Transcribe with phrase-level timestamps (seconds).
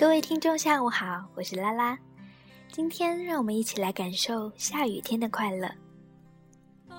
[0.00, 1.98] 各位听众，下午好，我是拉拉。
[2.72, 5.70] 今天让我们一起来感受下雨天的快乐。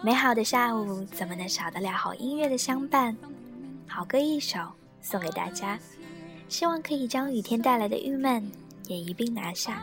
[0.04, 3.18] 美好的下午怎么能少得了好音乐的相伴？
[3.88, 4.60] 好歌一首
[5.02, 5.80] 送给大家，
[6.48, 8.48] 希望可以将雨天带来的郁闷
[8.86, 9.82] 也一并拿下。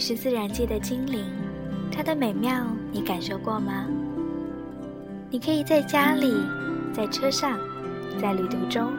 [0.00, 1.26] 是自然界的精灵，
[1.92, 3.84] 它的美妙你感受过吗？
[5.30, 6.34] 你可以在家里，
[6.92, 7.58] 在车上，
[8.18, 8.90] 在旅途中，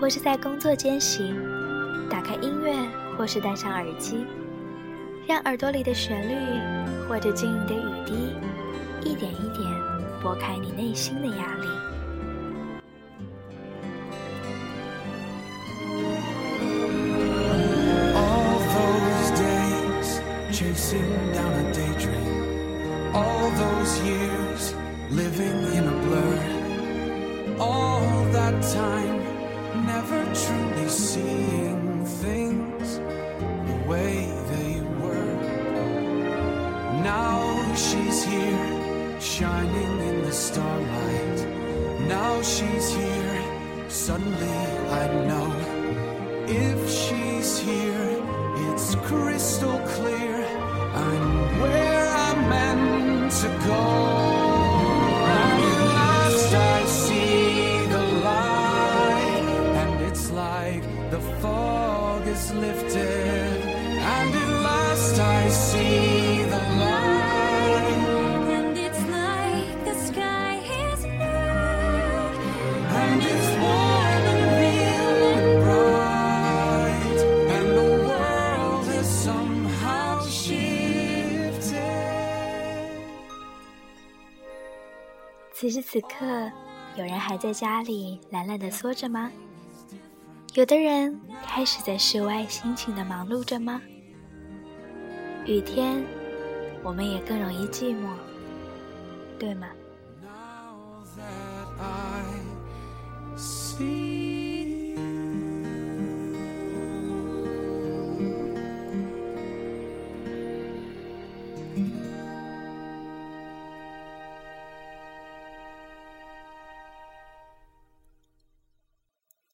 [0.00, 1.32] 或是在工作间隙，
[2.10, 2.74] 打开音乐，
[3.16, 4.26] 或是戴上耳机，
[5.26, 6.34] 让耳朵里的旋律
[7.08, 8.12] 或者晶莹的雨滴，
[9.08, 9.70] 一点一点
[10.20, 11.68] 拨开你内心的压力。
[42.08, 44.60] Now she's here, suddenly
[45.00, 45.50] I know
[46.46, 48.22] if she's here,
[48.68, 50.44] it's crystal clear.
[50.94, 53.84] I'm where I'm meant to go.
[55.40, 55.60] At
[55.96, 59.46] last I see the light,
[59.82, 63.62] and it's like the fog is lifted.
[64.16, 66.13] And at last I see
[86.18, 86.50] 刻，
[86.96, 89.30] 有人还在家里懒懒的缩着吗？
[90.54, 93.80] 有的人开始在室外辛勤的忙碌着吗？
[95.46, 96.04] 雨天，
[96.82, 98.08] 我们也更容易寂寞，
[99.38, 99.66] 对吗？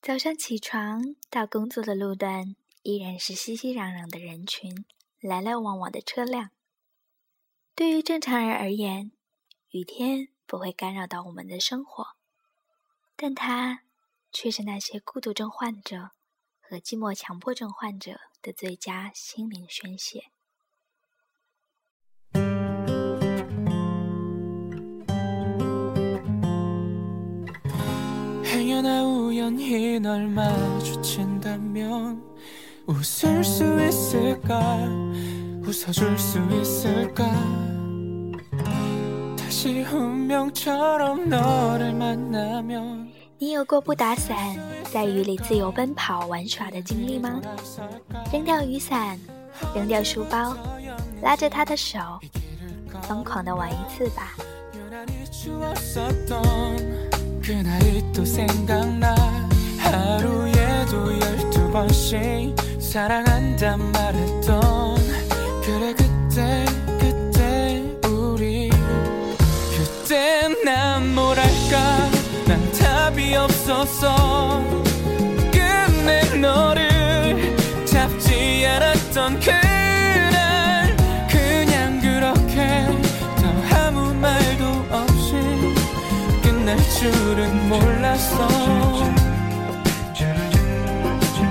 [0.02, 4.86] 早上起床到工作的路段，依然是熙熙攘攘的人群，
[5.20, 6.52] 来来往往的车辆。
[7.74, 9.12] 对于正常人而言，
[9.68, 12.16] 雨天不会干扰到我们的生活，
[13.14, 13.82] 但它
[14.32, 16.12] 却是那些孤独症患者
[16.62, 20.30] 和寂寞强迫症患者的最佳心灵宣泄。
[29.49, 32.21] 우연히 널 마주친다면
[32.85, 34.77] 웃을 수 있을까
[35.63, 37.25] 웃어줄 수 있을까
[39.35, 44.37] 다시 운명처럼 너를 만나면 你有过不打伞，
[44.93, 47.41] 在雨里自由奔跑玩耍的经历吗？
[48.31, 49.19] 扔掉雨伞，
[49.73, 50.55] 扔掉书包，
[51.21, 51.99] 拉着他的手，
[53.01, 54.35] 疯狂的玩一次吧。
[57.50, 59.12] 그날이 또 생각나.
[59.78, 64.94] 하루에도 열두 번씩 사랑한단 말했던
[65.64, 66.64] 그래 그때
[67.00, 68.70] 그때 우리.
[69.76, 72.08] 그때 난 뭐랄까?
[72.46, 74.79] 난 답이 없었어
[86.99, 88.47] 줄은 몰랐어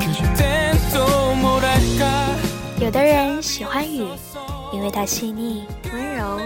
[0.01, 2.35] 그땐 또 뭐랄까
[2.81, 4.07] 有的人喜欢雨，
[4.73, 6.41] 因为它细腻温柔，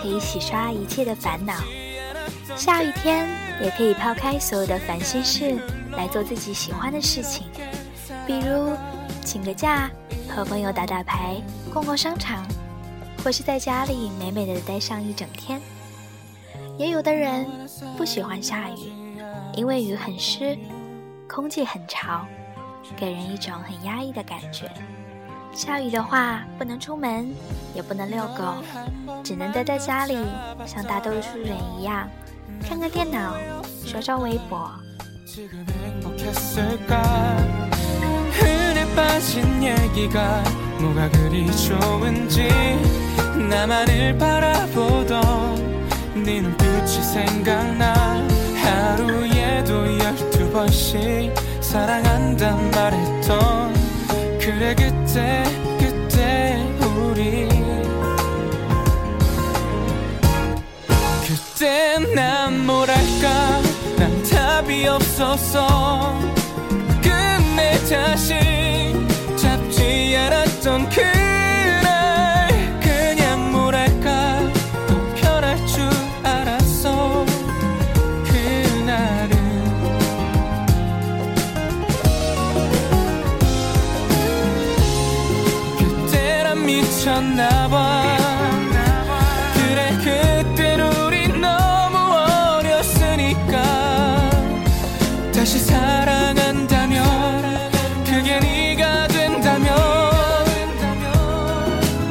[0.00, 1.54] 可以洗刷一切的烦恼。
[2.56, 3.28] 下雨天
[3.62, 5.58] 也可以抛开所有的烦心事，
[5.92, 7.44] 来做自己喜欢的事情，
[8.26, 8.72] 比如
[9.24, 9.90] 请个假，
[10.28, 11.36] 和朋友打打牌，
[11.72, 12.44] 逛逛商场，
[13.22, 15.60] 或是在家里美美的待上一整天。
[16.77, 17.45] 也有的人
[17.97, 18.91] 不喜欢下雨，
[19.55, 20.57] 因为雨很湿，
[21.27, 22.25] 空气很潮，
[22.95, 24.69] 给人一种很压抑的感觉。
[25.53, 27.29] 下雨的话，不能出门，
[27.75, 28.55] 也不能遛狗，
[29.23, 30.17] 只能待在家里，
[30.65, 32.07] 像大多数人一样，
[32.67, 33.35] 看看电脑，
[33.85, 34.71] 刷刷微博。
[46.23, 47.93] 네 눈빛이 생각나.
[48.55, 53.73] 하루에도 열두 번씩 사랑한단 말했던
[54.39, 55.43] 그래 그때
[55.79, 57.47] 그때 우리.
[61.25, 63.61] 그때 난 뭐랄까?
[63.97, 66.19] 난 답이 없었어
[67.01, 68.40] 끝내 다시
[89.53, 91.97] 그래 그때 우리 너무
[92.59, 93.61] 어렸으니까
[95.33, 97.03] 다시 사랑한다면
[98.05, 99.75] 그게 네가 된다면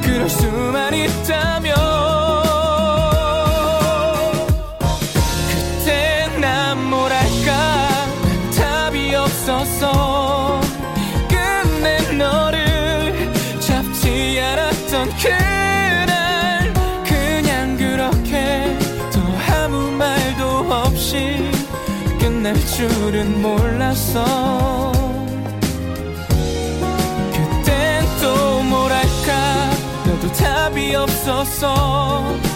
[0.02, 1.74] 그럴 수만 있다면
[5.48, 7.88] 그때 난 뭐랄까
[8.22, 10.60] 난 답이 없었어
[11.28, 15.69] 끝내 너를 잡지 않았던 그
[22.80, 24.24] 줄은 몰랐어
[27.30, 29.70] 그땐 또 뭐랄까?
[30.06, 32.49] 너도 답이 없었어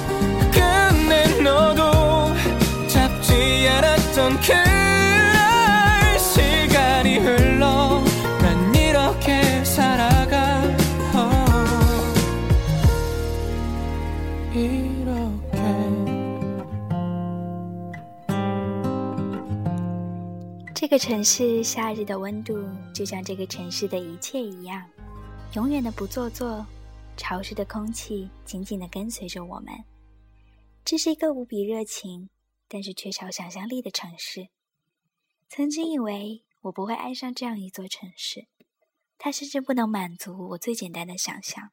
[20.94, 22.54] 个城市夏日的温度，
[22.94, 24.88] 就像这个城市的一切一样，
[25.54, 26.64] 永远的不做作。
[27.16, 29.74] 潮湿的空气紧紧地跟随着我们。
[30.84, 32.30] 这是一个无比热情，
[32.68, 34.50] 但是缺少想象力的城市。
[35.48, 38.46] 曾经以为我不会爱上这样一座城市，
[39.18, 41.70] 它甚至不能满足我最简单的想象。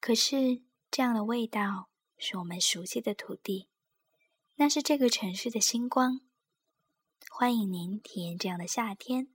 [0.00, 0.60] 可是，
[0.90, 1.88] 这样的味道
[2.18, 3.68] 是我们熟悉的土地，
[4.56, 6.22] 那是这个城市的星光。
[7.36, 9.26] 欢迎您体验这样的夏天，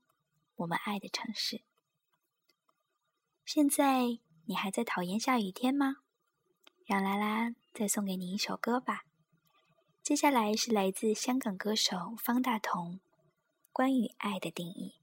[0.55, 1.63] 我们爱的城市。
[3.43, 5.97] 现在你还在讨厌下雨天吗？
[6.85, 9.03] 让拉拉再送给你一首歌吧。
[10.01, 13.01] 接下来是来自香港歌手方大同
[13.73, 14.98] 关于爱的定义。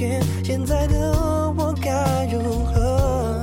[0.00, 1.12] 天现在的
[1.58, 3.42] 我该如何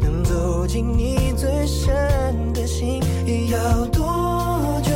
[0.00, 3.02] 能走进你最深的心
[3.50, 4.92] 要多久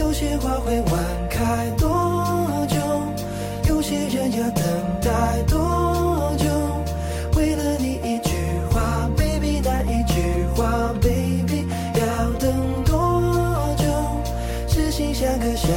[0.00, 2.76] 有些花会晚开多久
[3.68, 4.64] 有些人要等
[5.02, 6.46] 待多久
[7.36, 8.30] 为了你一句
[8.70, 13.84] 话 baby 那一句话 baby 要等多久？
[14.68, 15.68] 痴心像个小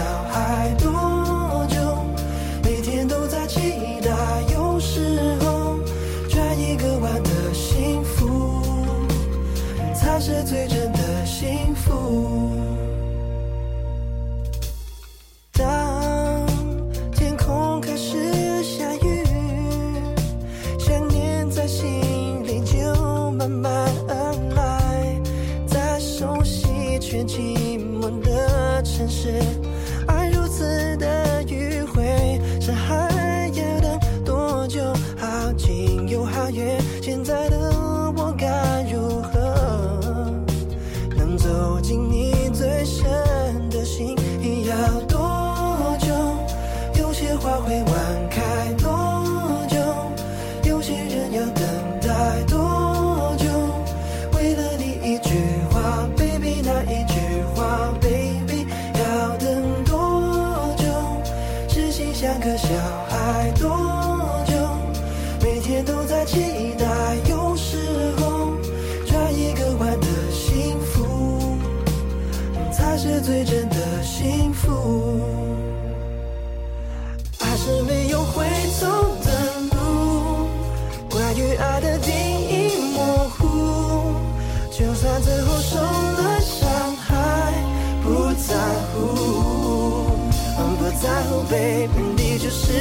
[47.41, 48.71] 花会晚开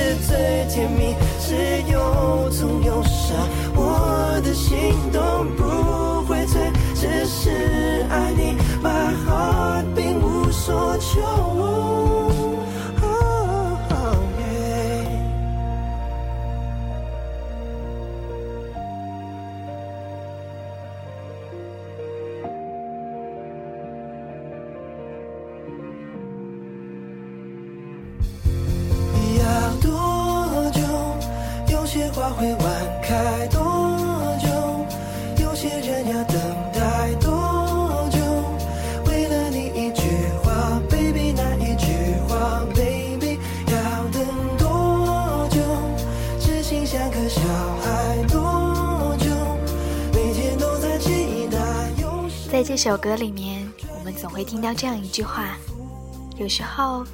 [0.00, 3.34] 是最甜蜜，是又痛又傻，
[3.74, 6.58] 我的心动不会醉，
[6.94, 7.50] 只是
[8.08, 12.19] 爱你，my heart 并无所求。
[32.34, 33.60] 会晚开多
[34.40, 34.48] 久？
[35.42, 36.36] 有些人要等
[36.72, 38.18] 待多久？
[39.06, 40.02] 为了你一句
[40.42, 43.74] 话，baby 那一句话，baby 要
[44.10, 44.24] 等
[44.58, 45.60] 多久？
[46.40, 47.40] 痴心像个小
[47.82, 49.28] 孩多久？
[50.12, 51.58] 每天都在期待。
[52.00, 55.58] 有时在这首歌里面，我们总会听到这样一句话：
[56.36, 57.04] 有时候，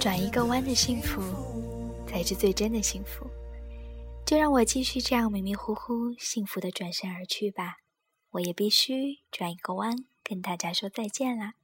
[0.00, 1.22] 转一个弯的幸福，
[2.10, 3.26] 才是最真的幸福。
[4.26, 7.76] 就让我继续这样迷迷糊糊、幸福的转身而去吧。
[8.30, 11.54] 我也必须转一个弯，跟大家说再见啦。